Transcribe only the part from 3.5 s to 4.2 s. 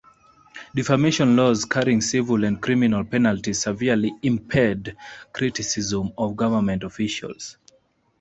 severely